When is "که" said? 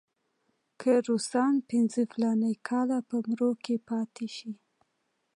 0.79-0.91